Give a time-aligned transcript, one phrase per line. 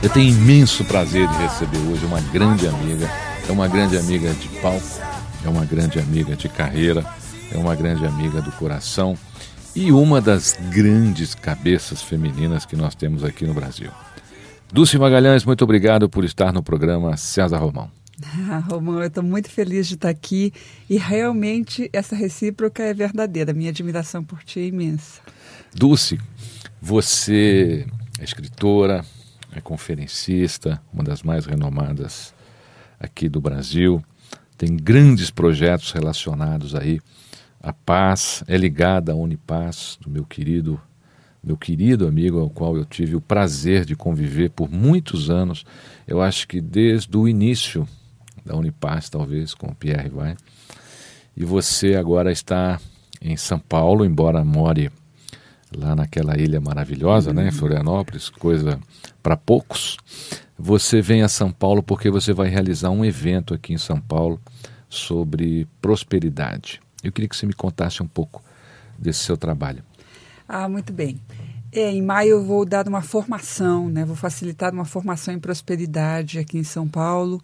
[0.00, 3.10] Eu tenho imenso prazer de receber hoje uma grande amiga.
[3.48, 4.86] É uma grande amiga de palco,
[5.44, 7.04] é uma grande amiga de carreira,
[7.52, 9.18] é uma grande amiga do coração
[9.74, 13.90] e uma das grandes cabeças femininas que nós temos aqui no Brasil.
[14.72, 17.90] Dulce Magalhães, muito obrigado por estar no programa César Romão.
[18.48, 20.52] Ah, Romão, eu estou muito feliz de estar aqui
[20.88, 23.52] e realmente essa recíproca é verdadeira.
[23.52, 25.20] Minha admiração por ti é imensa.
[25.74, 26.20] Dulce,
[26.80, 27.84] você
[28.20, 29.04] é escritora,
[29.52, 32.34] é conferencista, uma das mais renomadas
[32.98, 34.02] aqui do Brasil,
[34.56, 37.00] tem grandes projetos relacionados aí
[37.60, 40.80] à paz, é ligada à Unipaz, do meu querido,
[41.42, 45.64] meu querido amigo ao qual eu tive o prazer de conviver por muitos anos,
[46.06, 47.88] eu acho que desde o início
[48.44, 50.36] da Unipaz, talvez, com o Pierre Vai.
[51.36, 52.80] E você agora está
[53.20, 54.90] em São Paulo, embora more
[55.76, 58.78] lá naquela ilha maravilhosa, né, Florianópolis, coisa
[59.22, 59.96] para poucos.
[60.58, 64.40] Você vem a São Paulo porque você vai realizar um evento aqui em São Paulo
[64.88, 66.80] sobre prosperidade.
[67.02, 68.42] Eu queria que você me contasse um pouco
[68.98, 69.82] desse seu trabalho.
[70.48, 71.20] Ah, muito bem.
[71.70, 74.04] É, em maio eu vou dar uma formação, né?
[74.04, 77.40] Vou facilitar uma formação em prosperidade aqui em São Paulo.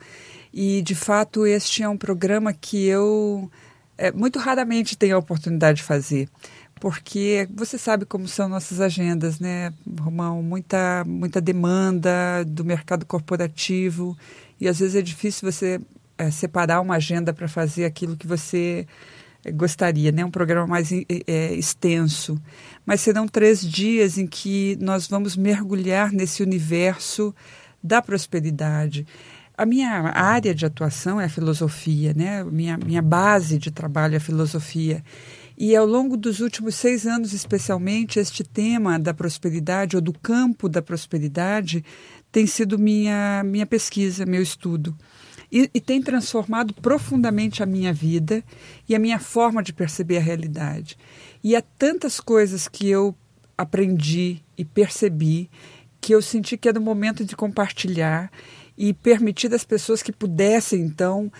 [0.53, 3.51] E de fato este é um programa que eu
[3.97, 6.29] é, muito raramente tenho a oportunidade de fazer
[6.85, 10.43] porque você sabe como são nossas agendas, né, Romão?
[10.43, 14.15] Muita, muita demanda do mercado corporativo
[14.61, 15.81] e às vezes é difícil você
[16.19, 18.87] é, separar uma agenda para fazer aquilo que você
[19.55, 20.27] gostaria, né?
[20.27, 22.39] Um programa mais é, extenso.
[22.85, 27.35] Mas serão três dias em que nós vamos mergulhar nesse universo
[27.83, 29.07] da prosperidade.
[29.57, 32.45] A minha área de atuação é a filosofia, né?
[32.45, 35.03] Minha, minha base de trabalho é a filosofia.
[35.57, 40.69] E ao longo dos últimos seis anos, especialmente, este tema da prosperidade ou do campo
[40.69, 41.85] da prosperidade
[42.33, 44.97] tem sido minha, minha pesquisa, meu estudo.
[45.53, 48.43] E, e, tem transformado profundamente a minha vida
[48.89, 50.99] e a minha forma de perceber a realidade.
[51.45, 53.15] E há tantas coisas que eu
[53.57, 55.49] aprendi e percebi
[56.01, 58.33] que eu senti que era o momento de compartilhar
[58.77, 61.31] e permitir às pessoas que pudessem, então,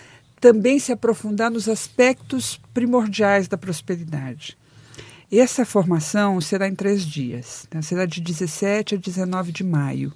[0.45, 4.55] também se aprofundar nos aspectos primordiais da prosperidade.
[5.31, 7.81] Essa formação será em três dias, né?
[7.81, 10.13] será de 17 a 19 de maio.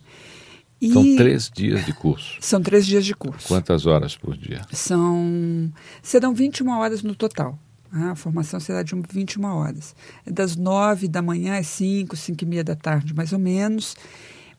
[0.79, 2.38] E são três dias de curso.
[2.40, 3.47] São três dias de curso.
[3.47, 4.62] Quantas horas por dia?
[4.72, 5.73] São
[6.03, 7.57] serão 21 horas no total.
[7.91, 8.11] Né?
[8.11, 9.96] A formação será de 21 horas.
[10.28, 13.96] É das 9 da manhã às 5, 5 e meia da tarde, mais ou menos.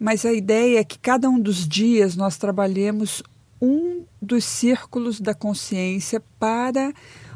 [0.01, 3.23] Mas a ideia é que cada um dos dias nós trabalhemos
[3.61, 6.93] um dos círculos da consciência para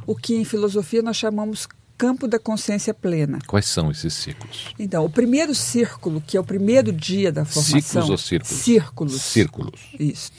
[0.07, 1.67] o que em filosofia nós chamamos
[1.97, 3.39] campo da consciência plena.
[3.47, 4.75] Quais são esses círculos?
[4.79, 7.81] Então, o primeiro círculo, que é o primeiro dia da formação.
[7.81, 8.63] Ciclos ou círculos?
[8.63, 9.23] Círculos.
[9.23, 9.81] Círculos.
[9.99, 10.33] Isso.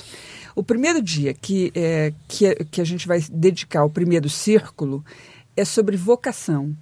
[0.56, 5.04] O primeiro dia que, é, que, é, que a gente vai dedicar ao primeiro círculo
[5.56, 6.76] é sobre vocação.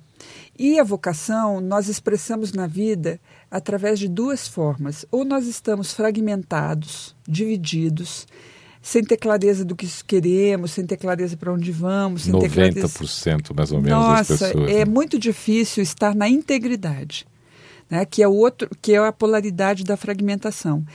[0.57, 3.19] E a vocação nós expressamos na vida
[3.49, 5.05] através de duas formas.
[5.11, 8.27] Ou nós estamos fragmentados, divididos,
[8.83, 12.49] sem ter clareza do que queremos, sem ter clareza para onde vamos, sem 90% ter
[12.49, 13.53] clareza...
[13.55, 14.69] mais ou menos Nossa, das pessoas.
[14.69, 14.85] é né?
[14.85, 17.25] muito difícil estar na integridade,
[17.89, 18.05] né?
[18.05, 20.85] que é o outro, que é a polaridade da fragmentação.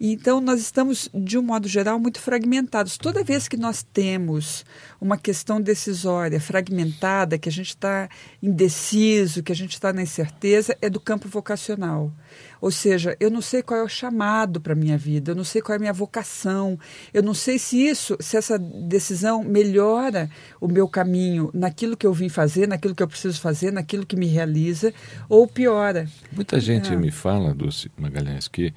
[0.00, 2.98] Então, nós estamos, de um modo geral, muito fragmentados.
[2.98, 4.64] Toda vez que nós temos
[5.00, 8.08] uma questão decisória fragmentada, que a gente está
[8.42, 12.12] indeciso, que a gente está na incerteza, é do campo vocacional.
[12.60, 15.44] Ou seja, eu não sei qual é o chamado para a minha vida, eu não
[15.44, 16.78] sei qual é a minha vocação,
[17.12, 22.12] eu não sei se isso, se essa decisão melhora o meu caminho naquilo que eu
[22.12, 24.92] vim fazer, naquilo que eu preciso fazer, naquilo que me realiza,
[25.28, 26.08] ou piora.
[26.32, 26.96] Muita gente é.
[26.96, 28.72] me fala, Dulce Magalhães, que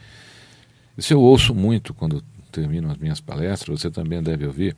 [1.00, 4.76] isso eu ouço muito quando termino as minhas palestras, você também deve ouvir.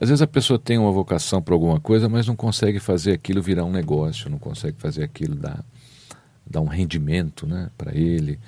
[0.00, 3.40] Às vezes a pessoa tem uma vocação para alguma coisa, mas não consegue fazer aquilo
[3.40, 5.64] virar um negócio, não consegue fazer aquilo dar
[6.48, 8.38] dar um rendimento né, para ele.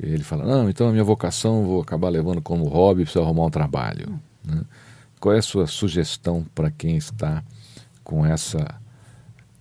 [0.00, 3.50] Ele fala, não, então a minha vocação vou acabar levando como hobby, preciso arrumar um
[3.50, 4.18] trabalho.
[4.42, 4.62] Né?
[5.20, 7.44] Qual é a sua sugestão para quem está
[8.02, 8.80] com essa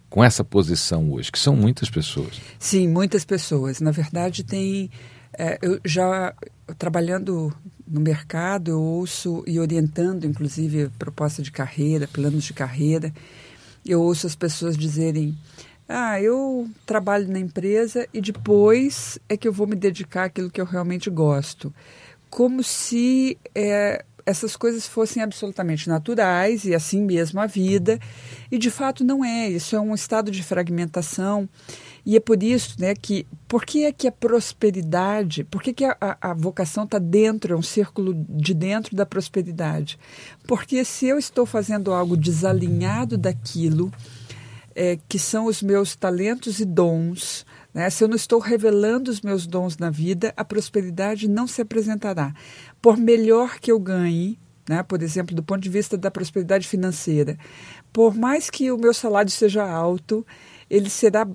[0.09, 2.39] com essa posição hoje, que são muitas pessoas?
[2.57, 3.81] Sim, muitas pessoas.
[3.81, 4.89] Na verdade, tem.
[5.37, 6.33] É, eu já
[6.77, 7.53] trabalhando
[7.87, 13.13] no mercado, eu ouço e orientando, inclusive, proposta de carreira, planos de carreira,
[13.85, 15.37] eu ouço as pessoas dizerem:
[15.87, 20.59] ah, eu trabalho na empresa e depois é que eu vou me dedicar àquilo que
[20.59, 21.73] eu realmente gosto.
[22.29, 27.99] Como se é, essas coisas fossem absolutamente naturais e assim mesmo a vida.
[28.51, 29.47] E de fato não é.
[29.49, 31.47] Isso é um estado de fragmentação.
[32.05, 33.25] E é por isso né, que.
[33.47, 35.43] Por que é que a prosperidade.
[35.43, 39.97] Por que, que a, a, vocação está dentro, é um círculo de dentro da prosperidade?
[40.47, 43.91] Porque se eu estou fazendo algo desalinhado daquilo
[44.75, 47.45] é, que são os meus talentos e dons.
[47.73, 47.89] Né?
[47.89, 52.33] Se eu não estou revelando os meus dons na vida, a prosperidade não se apresentará.
[52.81, 54.37] Por melhor que eu ganhe,
[54.67, 54.83] né?
[54.83, 57.37] por exemplo, do ponto de vista da prosperidade financeira,
[57.93, 60.27] por mais que o meu salário seja alto,
[60.69, 61.25] ele será,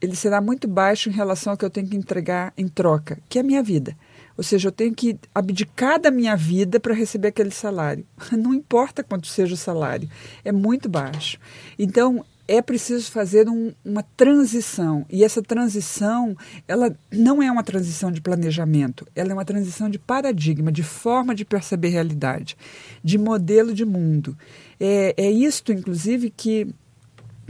[0.00, 3.38] ele será muito baixo em relação ao que eu tenho que entregar em troca, que
[3.38, 3.96] é a minha vida.
[4.36, 8.06] Ou seja, eu tenho que abdicar da minha vida para receber aquele salário.
[8.32, 10.08] Não importa quanto seja o salário,
[10.44, 11.38] é muito baixo.
[11.78, 15.06] Então, é preciso fazer um, uma transição.
[15.08, 16.36] E essa transição,
[16.66, 21.32] ela não é uma transição de planejamento, ela é uma transição de paradigma, de forma
[21.32, 22.56] de perceber realidade,
[23.04, 24.36] de modelo de mundo.
[24.80, 26.66] É, é isto, inclusive, que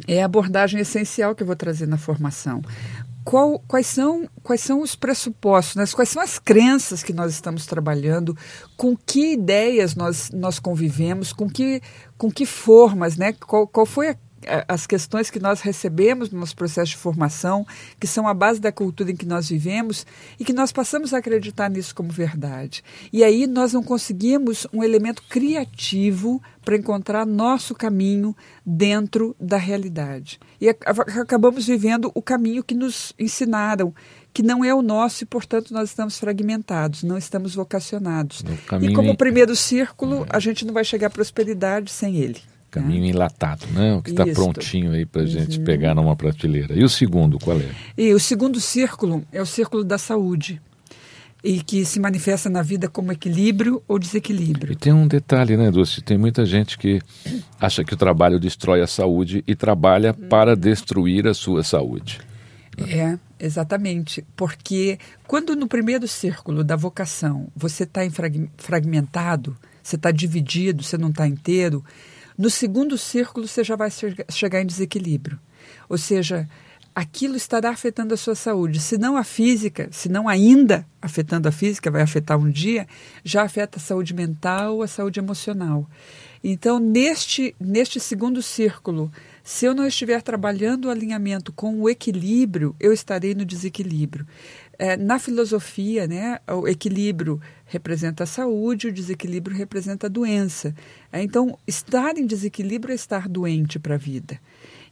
[0.06, 2.62] é a abordagem essencial que eu vou trazer na formação.
[3.22, 5.84] Qual, quais, são, quais são os pressupostos, né?
[5.94, 8.36] quais são as crenças que nós estamos trabalhando,
[8.76, 11.82] com que ideias nós, nós convivemos, com que,
[12.16, 13.34] com que formas, né?
[13.34, 14.16] qual, qual foi a
[14.66, 17.66] as questões que nós recebemos no nosso processo de formação,
[17.98, 20.06] que são a base da cultura em que nós vivemos
[20.38, 22.82] e que nós passamos a acreditar nisso como verdade.
[23.12, 28.34] E aí nós não conseguimos um elemento criativo para encontrar nosso caminho
[28.64, 30.38] dentro da realidade.
[30.60, 33.94] E acabamos vivendo o caminho que nos ensinaram,
[34.32, 38.44] que não é o nosso e, portanto, nós estamos fragmentados, não estamos vocacionados.
[38.80, 42.40] E como primeiro círculo, a gente não vai chegar à prosperidade sem ele.
[42.70, 43.08] Caminho é.
[43.08, 43.94] enlatado, né?
[43.94, 45.64] O que está prontinho aí para a gente uhum.
[45.64, 46.74] pegar numa prateleira.
[46.74, 47.68] E o segundo, qual é?
[47.98, 50.60] E o segundo círculo é o círculo da saúde.
[51.42, 54.74] E que se manifesta na vida como equilíbrio ou desequilíbrio.
[54.74, 56.02] E tem um detalhe, né, Dulce?
[56.02, 57.00] Tem muita gente que
[57.58, 60.28] acha que o trabalho destrói a saúde e trabalha uhum.
[60.28, 62.20] para destruir a sua saúde.
[62.78, 64.24] É, exatamente.
[64.36, 68.00] Porque quando no primeiro círculo da vocação você está
[68.56, 71.84] fragmentado, você está dividido, você não está inteiro,
[72.40, 73.90] no segundo círculo, você já vai
[74.30, 75.38] chegar em desequilíbrio.
[75.90, 76.48] Ou seja,
[76.94, 78.80] aquilo estará afetando a sua saúde.
[78.80, 82.88] Se não a física, se não ainda afetando a física, vai afetar um dia,
[83.22, 85.86] já afeta a saúde mental, a saúde emocional.
[86.42, 89.12] Então, neste, neste segundo círculo,
[89.44, 94.26] se eu não estiver trabalhando o alinhamento com o equilíbrio, eu estarei no desequilíbrio.
[94.82, 100.74] É, na filosofia, né, o equilíbrio representa a saúde, o desequilíbrio representa a doença.
[101.12, 104.40] É, então, estar em desequilíbrio é estar doente para a vida.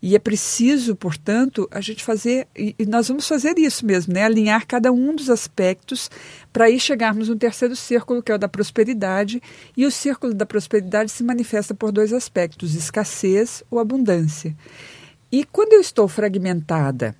[0.02, 4.24] E é preciso, portanto, a gente fazer, e nós vamos fazer isso mesmo, né?
[4.24, 6.10] alinhar cada um dos aspectos
[6.52, 9.42] para aí chegarmos no terceiro círculo, que é o da prosperidade.
[9.74, 14.54] E o círculo da prosperidade se manifesta por dois aspectos: escassez ou abundância.
[15.32, 17.16] E quando eu estou fragmentada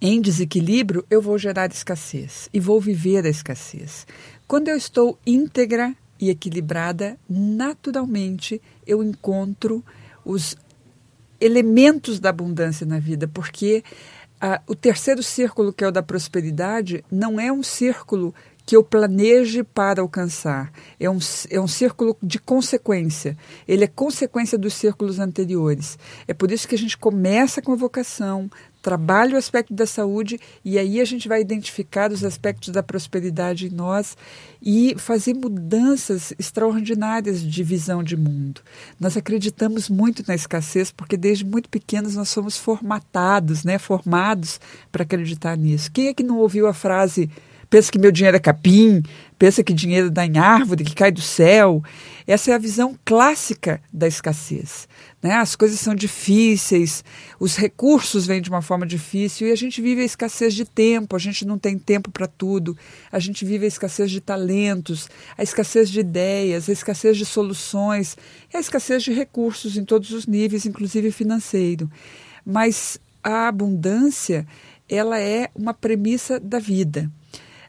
[0.00, 4.06] em desequilíbrio, eu vou gerar escassez e vou viver a escassez.
[4.46, 9.84] Quando eu estou íntegra e equilibrada, naturalmente eu encontro
[10.24, 10.56] os
[11.40, 13.84] elementos da abundância na vida, porque
[14.40, 18.34] ah, o terceiro círculo, que é o da prosperidade, não é um círculo
[18.68, 20.70] que eu planeje para alcançar.
[21.00, 21.18] É um,
[21.50, 23.34] é um círculo de consequência.
[23.66, 25.98] Ele é consequência dos círculos anteriores.
[26.26, 28.50] É por isso que a gente começa com a vocação,
[28.82, 33.66] trabalha o aspecto da saúde e aí a gente vai identificar os aspectos da prosperidade
[33.66, 34.16] em nós
[34.62, 38.60] e fazer mudanças extraordinárias de visão de mundo.
[38.98, 45.02] Nós acreditamos muito na escassez porque desde muito pequenos nós somos formatados, né, formados para
[45.02, 45.90] acreditar nisso.
[45.90, 47.30] Quem é que não ouviu a frase
[47.70, 49.02] pensa que meu dinheiro é capim,
[49.38, 51.82] pensa que dinheiro dá em árvore, que cai do céu.
[52.26, 54.88] Essa é a visão clássica da escassez.
[55.22, 55.34] Né?
[55.34, 57.04] As coisas são difíceis,
[57.38, 61.16] os recursos vêm de uma forma difícil e a gente vive a escassez de tempo,
[61.16, 62.76] a gente não tem tempo para tudo,
[63.10, 68.16] a gente vive a escassez de talentos, a escassez de ideias, a escassez de soluções,
[68.52, 71.90] a escassez de recursos em todos os níveis, inclusive financeiro.
[72.44, 74.46] Mas a abundância,
[74.88, 77.10] ela é uma premissa da vida.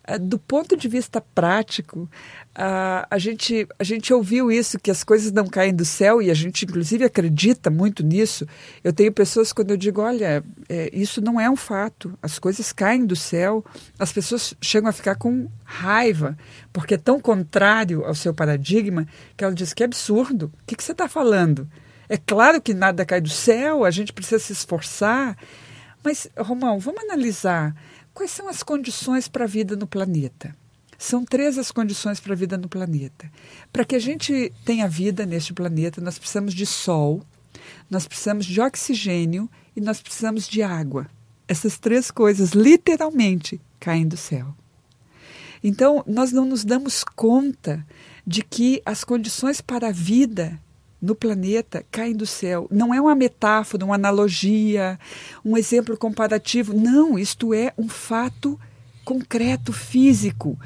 [0.09, 2.09] Ah, do ponto de vista prático,
[2.55, 6.31] a, a, gente, a gente ouviu isso, que as coisas não caem do céu, e
[6.31, 8.47] a gente, inclusive, acredita muito nisso.
[8.83, 12.73] Eu tenho pessoas, quando eu digo, olha, é, isso não é um fato, as coisas
[12.73, 13.63] caem do céu,
[13.99, 16.35] as pessoas chegam a ficar com raiva,
[16.73, 20.51] porque é tão contrário ao seu paradigma, que ela diz que é absurdo.
[20.63, 21.69] O que, que você está falando?
[22.07, 25.37] É claro que nada cai do céu, a gente precisa se esforçar.
[26.03, 27.75] Mas, Romão, vamos analisar
[28.13, 30.55] Quais são as condições para a vida no planeta?
[30.97, 33.31] São três as condições para a vida no planeta.
[33.71, 37.23] Para que a gente tenha vida neste planeta, nós precisamos de sol,
[37.89, 41.07] nós precisamos de oxigênio e nós precisamos de água.
[41.47, 44.53] Essas três coisas, literalmente, caem do céu.
[45.63, 47.85] Então, nós não nos damos conta
[48.25, 50.59] de que as condições para a vida
[51.01, 52.67] no planeta caem do céu.
[52.69, 54.99] Não é uma metáfora, uma analogia,
[55.43, 56.73] um exemplo comparativo.
[56.73, 58.59] Não, isto é um fato
[59.05, 60.59] concreto, físico.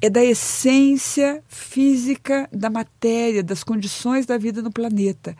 [0.00, 5.36] É da essência física da matéria, das condições da vida no planeta.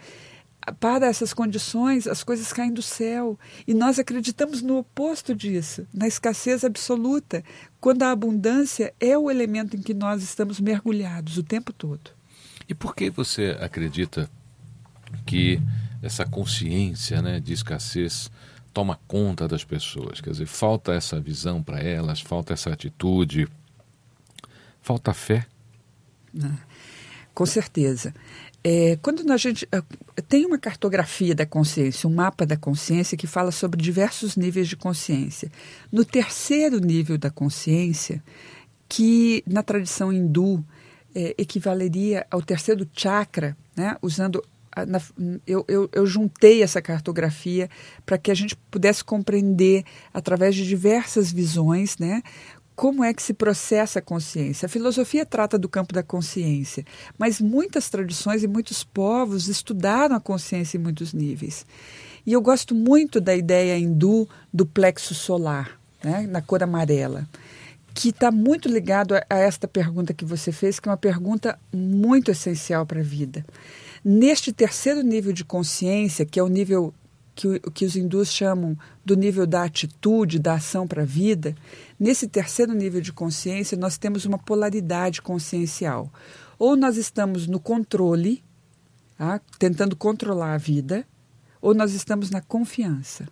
[0.81, 3.39] Para essas condições, as coisas caem do céu.
[3.67, 7.45] E nós acreditamos no oposto disso, na escassez absoluta,
[7.81, 12.18] quando a abundância é o elemento em que nós estamos mergulhados o tempo todo.
[12.69, 14.29] E por que você acredita
[15.25, 15.61] que
[16.03, 18.31] essa consciência né, de escassez
[18.75, 20.21] toma conta das pessoas?
[20.21, 23.49] Quer dizer, falta essa visão para elas, falta essa atitude,
[24.83, 25.47] falta fé?
[26.43, 26.59] Ah,
[27.33, 28.15] com certeza.
[28.63, 29.83] É, quando a gente ah,
[30.29, 34.77] tem uma cartografia da consciência, um mapa da consciência que fala sobre diversos níveis de
[34.77, 35.51] consciência.
[35.91, 38.23] No terceiro nível da consciência,
[38.89, 40.63] que na tradição hindu
[41.19, 44.41] é, equivaleria ao terceiro chakra, né, usando
[44.87, 45.03] na,
[45.45, 47.69] eu, eu, eu, juntei essa cartografia
[48.07, 49.83] para que a gente pudesse compreender,
[50.15, 52.23] através de diversas visões, né,
[52.77, 54.67] como é que se processa a consciência.
[54.67, 56.85] A filosofia trata do campo da consciência,
[57.19, 61.67] mas muitas tradições e muitos povos estudaram a consciência em muitos níveis.
[62.25, 67.27] E eu gosto muito da ideia hindu do plexo solar, né, na cor amarela
[67.99, 71.59] que está muito ligado a, a, esta pergunta que você fez, que é uma pergunta
[71.75, 73.45] muito essencial para a vida.
[74.05, 76.95] Neste terceiro nível de consciência, que é o nível
[77.35, 81.57] que, que os hindus chamam do nível da atitude, da ação para a vida,
[81.99, 86.09] nesse terceiro nível de consciência, nós temos uma polaridade consciencial.
[86.57, 88.45] Ou nós estamos no controle,
[89.17, 89.41] tá?
[89.59, 91.05] tentando controlar a vida,
[91.61, 93.27] ou nós estamos na confiança.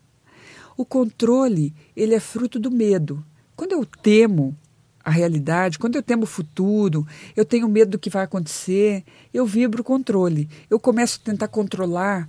[0.77, 3.25] O controle, ele é fruto do medo.
[3.57, 4.55] Quando eu temo
[5.03, 9.47] a realidade, quando eu temo o futuro, eu tenho medo do que vai acontecer, eu
[9.47, 10.49] vibro o controle.
[10.69, 12.29] Eu começo a tentar controlar.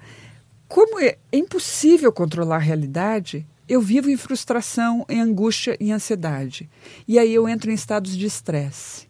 [0.67, 6.69] Como é impossível controlar a realidade, eu vivo em frustração, em angústia e ansiedade.
[7.07, 9.07] E aí eu entro em estados de estresse.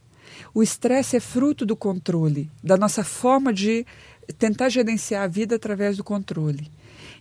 [0.53, 3.85] O estresse é fruto do controle, da nossa forma de
[4.39, 6.71] tentar gerenciar a vida através do controle.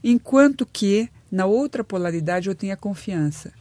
[0.02, 3.52] Enquanto que, na outra polaridade, eu tenho a confiança.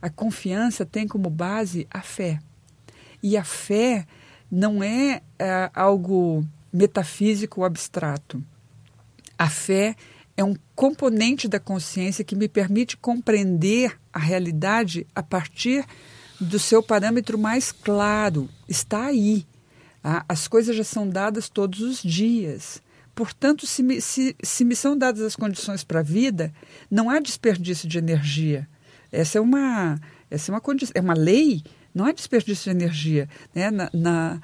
[0.00, 2.38] A confiança tem como base a fé.
[3.22, 4.06] E a fé
[4.50, 8.42] não é, é algo metafísico ou abstrato.
[9.38, 9.94] A fé
[10.36, 15.84] é um componente da consciência que me permite compreender a realidade a partir
[16.40, 18.48] do seu parâmetro mais claro.
[18.68, 19.46] Está aí.
[20.02, 22.82] Ah, as coisas já são dadas todos os dias.
[23.14, 26.52] Portanto, se me, se, se me são dadas as condições para a vida,
[26.90, 28.66] não há desperdício de energia.
[29.12, 30.00] Essa é uma,
[30.30, 30.62] essa é uma,
[30.94, 31.62] é uma lei,
[31.94, 33.28] não é desperdício de energia.
[33.54, 33.70] Né?
[33.70, 34.40] Na, na,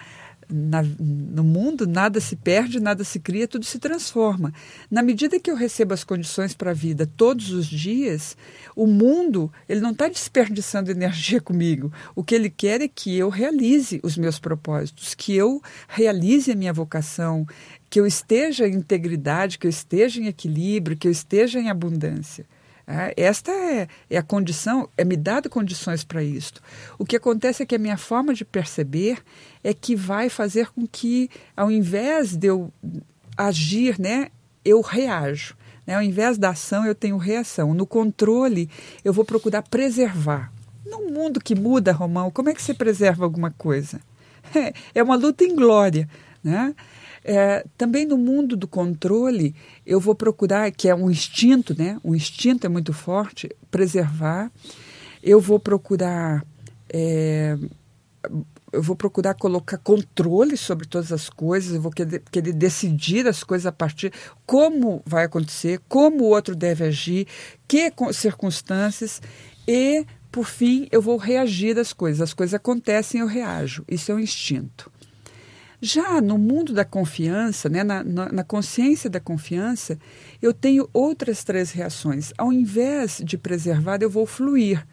[0.48, 4.52] na, no mundo nada se perde, nada se cria, tudo se transforma.
[4.90, 8.36] Na medida que eu recebo as condições para a vida todos os dias,
[8.74, 11.92] o mundo ele não está desperdiçando energia comigo.
[12.14, 16.56] O que ele quer é que eu realize os meus propósitos, que eu realize a
[16.56, 17.46] minha vocação,
[17.90, 22.46] que eu esteja em integridade, que eu esteja em equilíbrio, que eu esteja em abundância.
[22.86, 26.62] É, esta é, é, a condição, é me dado condições para isto.
[26.98, 29.18] O que acontece é que a minha forma de perceber
[29.64, 32.72] é que vai fazer com que, ao invés de eu
[33.36, 34.28] agir, né,
[34.64, 35.56] eu reajo.
[35.84, 35.96] Né?
[35.96, 37.74] Ao invés da ação, eu tenho reação.
[37.74, 38.70] No controle,
[39.04, 40.52] eu vou procurar preservar.
[40.84, 44.00] Num mundo que muda, Romão, como é que você preserva alguma coisa?
[44.94, 46.08] É uma luta em glória.
[46.42, 46.72] Né?
[47.28, 49.52] É, também no mundo do controle,
[49.84, 51.98] eu vou procurar, que é um instinto, né?
[52.04, 54.48] O instinto é muito forte, preservar.
[55.20, 56.46] Eu vou procurar.
[56.88, 57.58] É,
[58.72, 63.42] eu vou procurar colocar controle sobre todas as coisas, eu vou querer, querer, decidir as
[63.42, 64.12] coisas a partir
[64.44, 67.26] como vai acontecer, como o outro deve agir,
[67.66, 69.20] que circunstâncias
[69.66, 72.20] e, por fim, eu vou reagir às coisas.
[72.20, 73.84] As coisas acontecem, eu reajo.
[73.88, 74.92] Isso é um instinto.
[75.80, 79.98] Já no mundo da confiança, né, na, na, na, consciência da confiança,
[80.40, 82.32] eu tenho outras três reações.
[82.38, 84.86] Ao invés de preservar, eu vou fluir.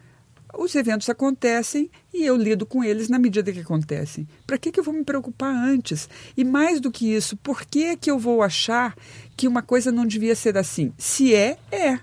[0.56, 4.28] Os eventos acontecem e eu lido com eles na medida que acontecem.
[4.46, 6.08] Para que, que eu vou me preocupar antes?
[6.36, 8.94] E mais do que isso, por que, que eu vou achar
[9.36, 10.92] que uma coisa não devia ser assim?
[10.96, 11.98] Se é, é.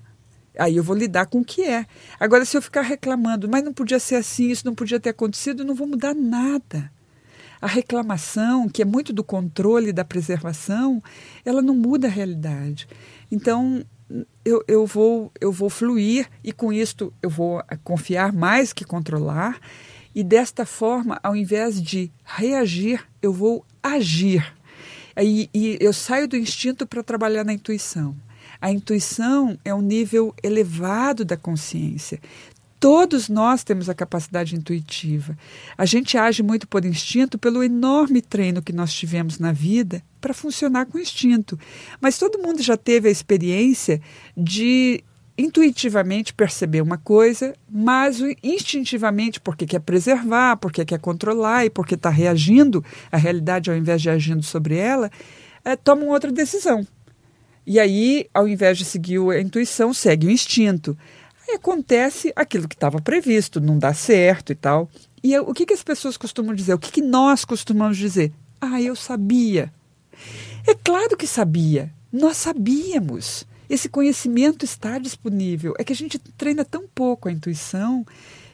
[0.60, 1.86] Aí eu vou lidar com o que é.
[2.20, 5.64] Agora, se eu ficar reclamando, mas não podia ser assim, isso não podia ter acontecido,
[5.64, 6.92] não vou mudar nada.
[7.62, 11.02] A reclamação, que é muito do controle da preservação,
[11.46, 12.88] ela não muda a realidade.
[13.32, 13.86] Então,
[14.44, 19.60] eu, eu, vou, eu vou fluir e com isto eu vou confiar mais que controlar.
[20.14, 24.54] E desta forma, ao invés de reagir, eu vou agir.
[25.18, 28.16] E, e eu saio do instinto para trabalhar na intuição.
[28.60, 32.20] A intuição é um nível elevado da consciência.
[32.82, 35.38] Todos nós temos a capacidade intuitiva.
[35.78, 40.34] A gente age muito por instinto pelo enorme treino que nós tivemos na vida para
[40.34, 41.60] funcionar com instinto.
[42.02, 44.02] Mas todo mundo já teve a experiência
[44.36, 45.04] de
[45.38, 52.10] intuitivamente perceber uma coisa, mas instintivamente, porque quer preservar, porque quer controlar e porque está
[52.10, 55.12] reagindo à realidade ao invés de agindo sobre ela,
[55.64, 56.84] é, toma outra decisão.
[57.66, 60.98] E aí, ao invés de seguir a intuição, segue o instinto.
[61.52, 64.90] Aí acontece aquilo que estava previsto, não dá certo e tal.
[65.22, 66.74] E eu, o que, que as pessoas costumam dizer?
[66.74, 68.32] O que, que nós costumamos dizer?
[68.62, 69.72] Ah, eu sabia.
[70.66, 71.92] É claro que sabia.
[72.12, 73.46] Nós sabíamos.
[73.70, 75.74] Esse conhecimento está disponível.
[75.78, 78.06] É que a gente treina tão pouco a intuição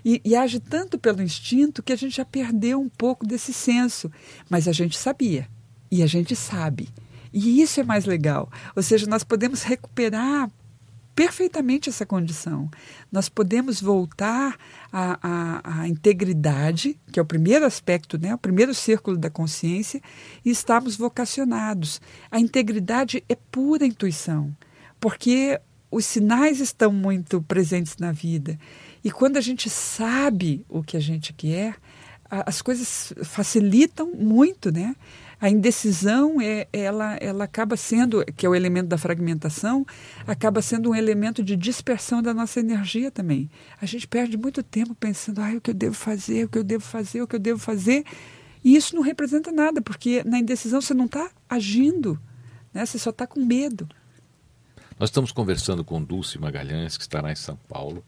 [0.04, 4.12] e, e, age tanto pelo instinto que a gente já perdeu um pouco desse senso.
[4.50, 5.48] Mas a gente sabia.
[5.92, 6.90] E a gente sabe.
[7.32, 8.50] E isso é mais legal.
[8.76, 10.50] Ou seja, nós podemos recuperar
[11.18, 12.70] perfeitamente essa condição.
[13.12, 14.56] Nós podemos voltar
[14.94, 20.00] à, à, à, integridade, que é o primeiro aspecto, né, o primeiro círculo da consciência,
[20.46, 22.00] e estamos vocacionados.
[22.30, 24.56] A integridade é pura intuição,
[25.00, 28.60] porque os sinais estão muito presentes na vida.
[29.04, 31.78] E quando a gente sabe o que a gente quer,
[32.30, 34.96] as coisas facilitam muito, né?
[35.40, 39.86] A indecisão é, ela, ela acaba sendo, que é o elemento da fragmentação,
[40.26, 43.50] acaba sendo um elemento de dispersão da nossa energia também.
[43.80, 46.64] A gente perde muito tempo pensando, ah, o que eu devo fazer, o que eu
[46.64, 48.04] devo fazer, o que eu devo fazer.
[48.64, 52.20] E isso não representa nada, porque na indecisão você não está agindo,
[52.74, 52.84] né?
[52.84, 53.88] você só está com medo.
[55.00, 58.04] Nós estamos conversando com Dulce Magalhães, que estará em São Paulo,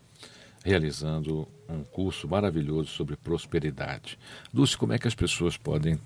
[0.65, 4.17] realizando um curso maravilhoso sobre prosperidade.
[4.51, 5.99] Dulce, como é que as pessoas podem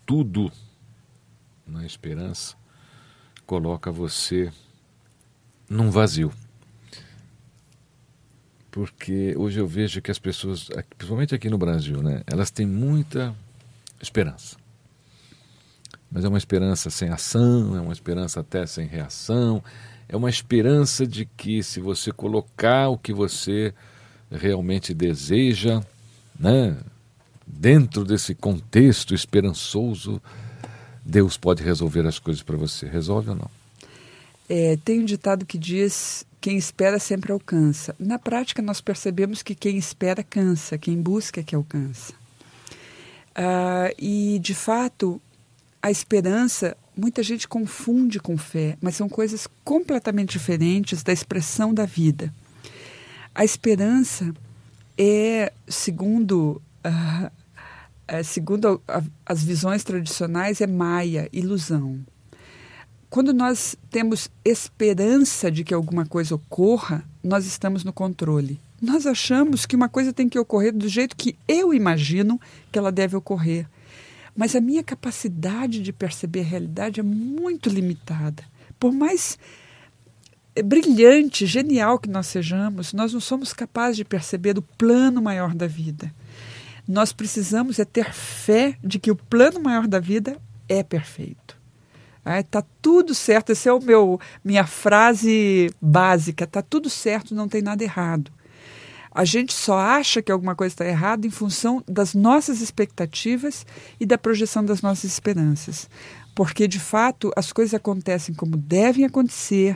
[0.05, 0.51] tudo
[1.67, 2.55] na esperança,
[3.45, 4.51] coloca você
[5.69, 6.31] num vazio.
[8.77, 13.35] porque hoje eu vejo que as pessoas, principalmente aqui no Brasil, né, elas têm muita
[13.99, 14.55] esperança.
[16.11, 19.63] Mas é uma esperança sem ação, é uma esperança até sem reação,
[20.07, 23.73] é uma esperança de que se você colocar o que você
[24.29, 25.81] realmente deseja,
[26.39, 26.77] né,
[27.47, 30.21] dentro desse contexto esperançoso,
[31.07, 32.85] Deus pode resolver as coisas para você.
[32.85, 33.49] Resolve ou não?
[34.49, 37.95] É, tem um ditado que diz: quem espera sempre alcança.
[37.97, 42.13] Na prática, nós percebemos que quem espera cansa, quem busca é que alcança.
[43.33, 45.21] Ah, e, de fato,
[45.81, 51.85] a esperança, muita gente confunde com fé, mas são coisas completamente diferentes da expressão da
[51.85, 52.33] vida.
[53.33, 54.33] A esperança
[54.97, 57.31] é, segundo, uh,
[58.07, 61.99] é, segundo a, as visões tradicionais, é maia, ilusão.
[63.09, 68.59] Quando nós temos esperança de que alguma coisa ocorra, nós estamos no controle.
[68.81, 72.39] Nós achamos que uma coisa tem que ocorrer do jeito que eu imagino
[72.71, 73.67] que ela deve ocorrer.
[74.35, 78.43] Mas a minha capacidade de perceber a realidade é muito limitada.
[78.79, 79.37] Por mais
[80.63, 85.65] brilhante, genial que nós sejamos, nós não somos capazes de perceber o plano maior da
[85.65, 86.13] vida.
[86.87, 90.37] Nós precisamos é ter fé de que o plano maior da vida
[90.69, 91.57] é perfeito.
[92.25, 97.61] Está tudo certo, essa é o meu minha frase básica, está tudo certo, não tem
[97.61, 98.31] nada errado.
[99.11, 103.65] A gente só acha que alguma coisa está errada em função das nossas expectativas
[103.99, 105.89] e da projeção das nossas esperanças.
[106.35, 109.75] Porque, de fato, as coisas acontecem como devem acontecer,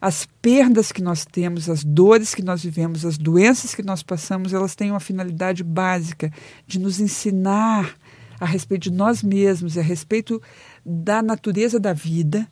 [0.00, 4.52] as perdas que nós temos, as dores que nós vivemos, as doenças que nós passamos,
[4.52, 6.30] elas têm uma finalidade básica
[6.66, 7.96] de nos ensinar
[8.38, 10.40] a respeito de nós mesmos, a respeito
[10.84, 12.46] da natureza da vida.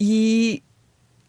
[0.00, 0.62] E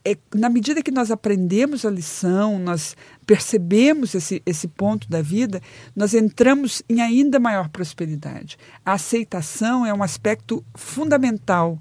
[0.05, 5.61] é, na medida que nós aprendemos a lição, nós percebemos esse, esse ponto da vida,
[5.95, 8.57] nós entramos em ainda maior prosperidade.
[8.85, 11.79] A aceitação é um aspecto fundamental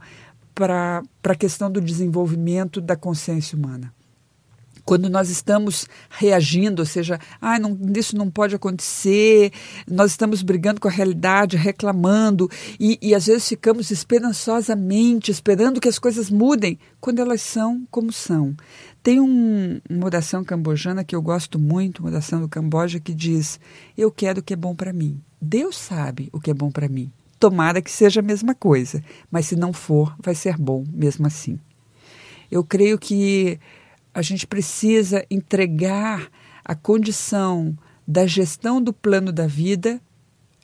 [0.55, 3.93] para a questão do desenvolvimento da consciência humana.
[4.85, 9.53] Quando nós estamos reagindo, ou seja, ah, não, isso não pode acontecer,
[9.89, 15.89] nós estamos brigando com a realidade, reclamando, e, e às vezes ficamos esperançosamente esperando que
[15.89, 18.57] as coisas mudem, quando elas são como são.
[19.03, 23.61] Tem um, uma oração cambojana que eu gosto muito, uma oração do Camboja, que diz:
[23.97, 25.21] Eu quero o que é bom para mim.
[25.41, 27.11] Deus sabe o que é bom para mim.
[27.43, 31.59] Tomara que seja a mesma coisa, mas se não for, vai ser bom mesmo assim.
[32.49, 33.59] Eu creio que
[34.15, 36.31] a gente precisa entregar
[36.65, 37.77] a condição
[38.07, 40.01] da gestão do plano da vida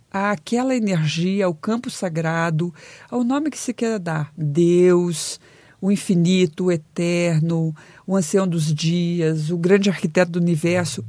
[0.09, 2.73] àquela energia, ao campo sagrado,
[3.11, 5.41] ao nome que se queira dar: Deus,
[5.81, 7.75] o infinito, o eterno,
[8.07, 11.05] o ancião dos dias, o grande arquiteto do universo,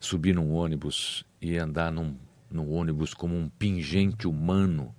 [0.00, 2.16] subir num ônibus e andar num,
[2.50, 4.92] num ônibus como um pingente humano,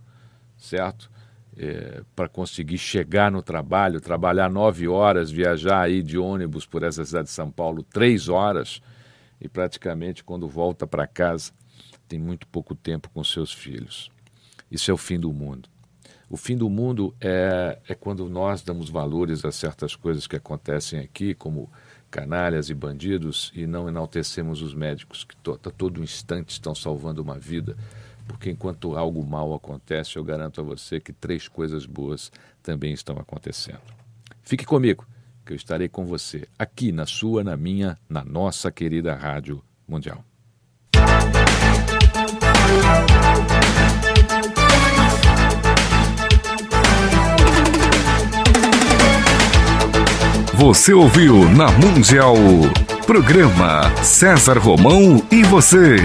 [0.58, 1.12] certo?
[1.58, 7.04] É, para conseguir chegar no trabalho, trabalhar nove horas, viajar aí de ônibus por essa
[7.04, 8.82] cidade de São Paulo três horas
[9.40, 11.52] e praticamente quando volta para casa
[12.08, 14.12] tem muito pouco tempo com seus filhos.
[14.72, 15.70] Isso é o fim do mundo.
[16.30, 21.00] O fim do mundo é, é quando nós damos valores a certas coisas que acontecem
[21.00, 21.72] aqui, como
[22.10, 27.22] canalhas e bandidos e não enaltecemos os médicos que to, a todo instante estão salvando
[27.22, 27.76] uma vida.
[28.28, 33.18] Porque enquanto algo mal acontece, eu garanto a você que três coisas boas também estão
[33.18, 33.82] acontecendo.
[34.44, 35.08] Fique comigo,
[35.50, 40.24] que eu estarei com você aqui na sua, na minha, na nossa querida Rádio Mundial.
[50.54, 52.36] Você ouviu na Mundial.
[53.08, 55.96] Programa César Romão e você.